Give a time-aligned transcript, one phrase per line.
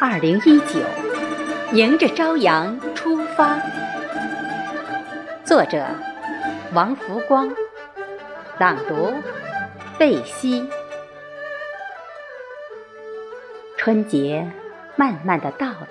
[0.00, 0.80] 二零一九，
[1.72, 3.60] 迎着朝阳出发。
[5.44, 5.86] 作者：
[6.72, 7.48] 王福光，
[8.58, 9.14] 朗读：
[9.96, 10.68] 贝西。
[13.76, 14.50] 春节
[14.96, 15.88] 慢慢的到了，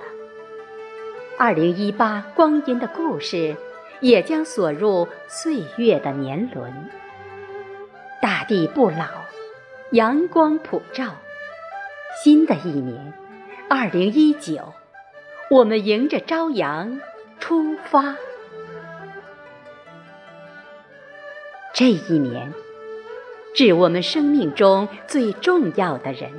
[1.39, 3.55] 二零一八光阴的故事
[4.01, 6.89] 也将锁入岁月的年轮。
[8.21, 9.07] 大地不老，
[9.91, 11.15] 阳光普照，
[12.21, 13.13] 新的一年。
[13.69, 14.73] 二零一九，
[15.49, 16.99] 我们迎着朝阳
[17.39, 18.15] 出发。
[21.73, 22.53] 这一年，
[23.55, 26.31] 致我们生命中最重要的人，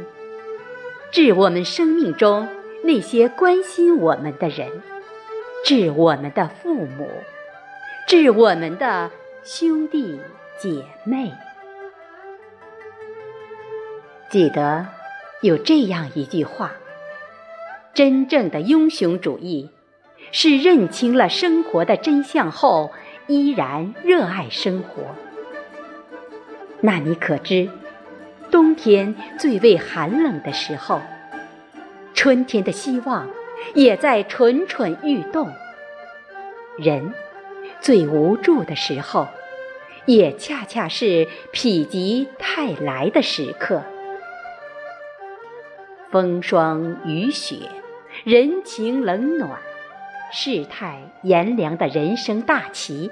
[1.11, 2.49] 致我们生命中
[2.85, 4.83] 那些关心我们的人，
[5.65, 7.11] 致我们的父母，
[8.07, 9.11] 致我们的
[9.43, 10.21] 兄弟
[10.57, 11.33] 姐妹。
[14.31, 14.87] 记得
[15.43, 16.73] 有这样一句话。
[17.95, 19.71] 真正的英雄主义，
[20.33, 22.91] 是认清了生活的真相后，
[23.29, 25.15] 依然热爱生活。
[26.81, 27.71] 那你可知，
[28.51, 31.01] 冬天最为寒冷的时候，
[32.15, 33.31] 春天的希望
[33.75, 35.53] 也在蠢蠢欲动。
[36.77, 37.15] 人
[37.81, 39.29] 最无助的时候，
[40.05, 43.85] 也恰恰是否极泰来的时刻。
[46.11, 47.57] 风霜雨雪。
[48.25, 49.61] 人情冷暖，
[50.33, 53.11] 世态炎凉的人生大棋，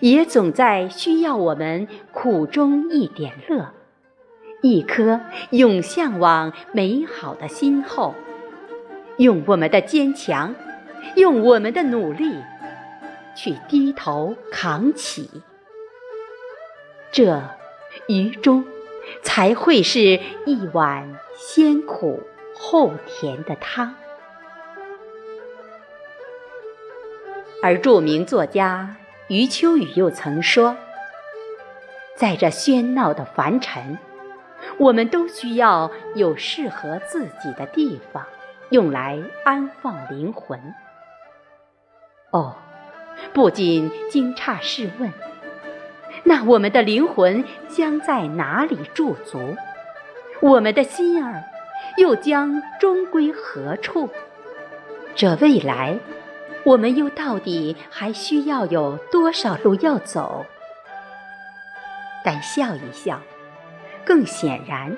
[0.00, 3.74] 也总在需要我们苦中一点乐，
[4.62, 8.14] 一颗永向往美好的心后，
[9.18, 10.54] 用我们的坚强，
[11.14, 12.34] 用我们的努力，
[13.36, 15.28] 去低头扛起，
[17.10, 17.42] 这
[18.08, 18.64] 于中
[19.22, 22.22] 才会是一碗先苦
[22.54, 23.94] 后甜的汤。
[27.64, 28.96] 而著名作家
[29.28, 30.76] 余秋雨又曾说
[32.18, 33.96] ：“在这喧闹的凡尘，
[34.78, 38.26] 我们都需要有适合自己的地方，
[38.70, 40.60] 用来安放灵魂。”
[42.32, 42.56] 哦，
[43.32, 45.12] 不禁惊诧试问：
[46.24, 49.38] 那我们的灵魂将在哪里驻足？
[50.40, 51.44] 我们的心儿
[51.96, 54.08] 又将终归何处？
[55.14, 55.96] 这未来。
[56.64, 60.46] 我们又到底还需要有多少路要走？
[62.24, 63.20] 但笑一笑，
[64.04, 64.96] 更显然，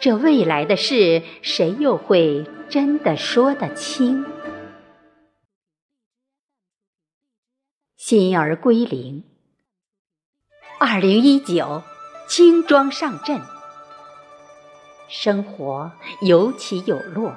[0.00, 4.24] 这未来的事，谁又会真的说得清？
[7.96, 9.24] 心儿归零，
[10.78, 11.82] 二零一九，
[12.26, 13.40] 轻装上阵。
[15.08, 15.92] 生活
[16.22, 17.36] 有起有落，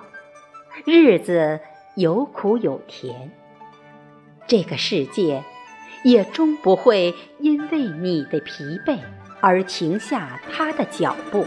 [0.86, 1.60] 日子
[1.96, 3.37] 有苦有甜。
[4.48, 5.44] 这个世界，
[6.04, 8.98] 也终不会因为你的疲惫
[9.42, 11.46] 而停下他的脚步。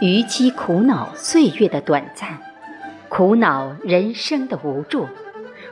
[0.00, 2.38] 与其苦恼岁月的短暂，
[3.08, 5.08] 苦恼人生的无助，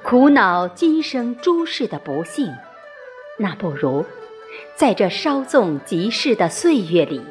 [0.02, 2.52] 苦恼今生诸事的不幸，
[3.38, 4.04] 那不如
[4.74, 7.22] 在这稍纵即逝的岁月里，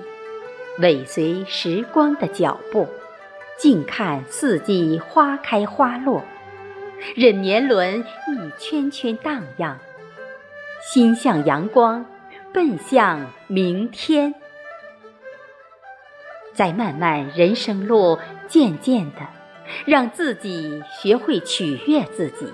[0.79, 2.87] 尾随时光的脚步，
[3.57, 6.23] 静看四季花开花落。
[7.15, 9.79] 任年轮一圈圈荡漾，
[10.81, 12.05] 心向阳光，
[12.53, 14.33] 奔向明天。
[16.53, 18.17] 在漫漫人生路，
[18.47, 19.27] 渐渐的，
[19.85, 22.47] 让自己学会取悦自己，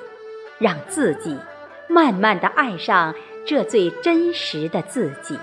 [0.58, 1.38] 让自己
[1.88, 3.13] 慢慢的爱上
[3.46, 5.38] 这最真实的自己，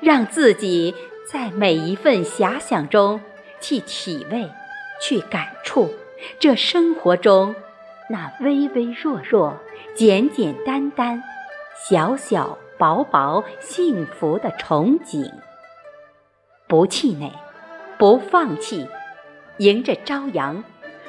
[0.00, 0.94] 让自己
[1.30, 3.20] 在每一份遐想中
[3.60, 4.48] 去体味、
[5.00, 5.94] 去感触
[6.38, 7.54] 这生活中。
[8.08, 9.56] 那微微弱弱、
[9.94, 11.22] 简简单单、
[11.88, 15.28] 小小薄薄幸福的憧憬，
[16.68, 17.32] 不气馁，
[17.98, 18.86] 不放弃，
[19.58, 20.62] 迎着朝阳，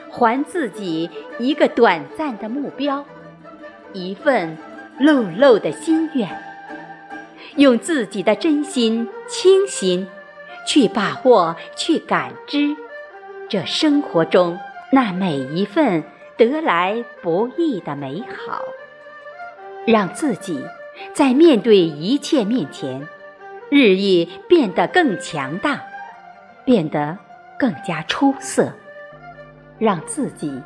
[0.09, 3.05] 还自己一个短暂的目标，
[3.93, 4.57] 一份
[4.99, 6.27] 漏漏的心愿，
[7.57, 10.07] 用自己的真心、清心，
[10.65, 12.75] 去把握、去感知
[13.47, 14.57] 这生活中
[14.91, 16.03] 那每一份。
[16.37, 18.61] 得来不易的美好，
[19.85, 20.63] 让自己
[21.13, 23.07] 在面对一切面前，
[23.69, 25.81] 日益变得更强大，
[26.63, 27.17] 变得
[27.57, 28.71] 更加出色，
[29.79, 30.61] 让自己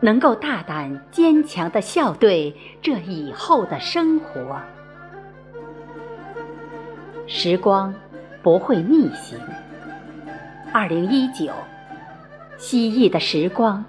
[0.00, 4.60] 能够大胆坚强的笑对这以后的生活。
[7.26, 7.94] 时光
[8.42, 9.38] 不会逆行，
[10.72, 11.52] 二零一九，
[12.56, 13.84] 蜥蜴的时光，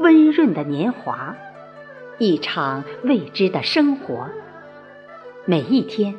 [0.00, 1.36] 温润的年华，
[2.16, 4.30] 一场未知的生活。
[5.44, 6.14] 每一天，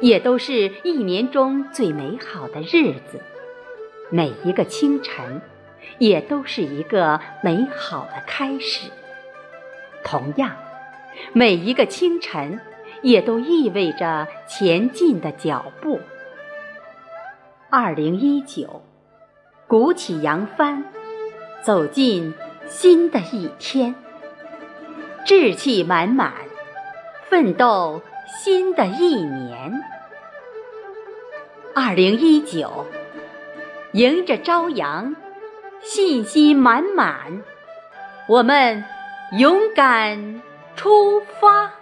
[0.00, 3.18] 也都是一年中最美好的日子；
[4.08, 5.42] 每一个清晨，
[5.98, 8.88] 也都是一个美好的开始。
[10.02, 10.56] 同样，
[11.34, 12.58] 每一个清晨，
[13.02, 16.00] 也都意味着前进的脚步。
[17.68, 18.80] 二零一九，
[19.68, 20.82] 鼓起扬帆。
[21.62, 22.32] 走进
[22.70, 23.96] 新的一天，
[25.26, 26.32] 志气满满，
[27.28, 29.82] 奋斗新的一年。
[31.74, 32.86] 二零一九，
[33.92, 35.16] 迎着朝阳，
[35.82, 37.42] 信心满满，
[38.28, 38.84] 我们
[39.32, 40.40] 勇敢
[40.76, 41.72] 出发。